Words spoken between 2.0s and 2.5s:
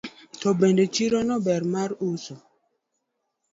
uso.